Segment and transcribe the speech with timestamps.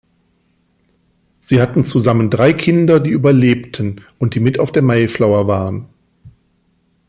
[1.37, 5.89] Sie hatten zusammen drei Kinder, die überlebten und die mit auf der Mayflower waren.